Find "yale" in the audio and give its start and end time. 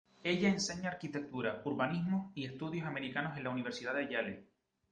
4.09-4.47